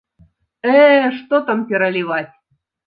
[0.71, 0.79] Э,
[1.21, 2.29] што там пераліваць!